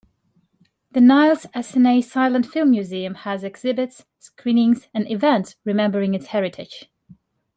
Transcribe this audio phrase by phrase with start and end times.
[0.93, 6.89] The Niles Essanay Silent Film Museum has exhibits, screenings, and events remembering its heritage.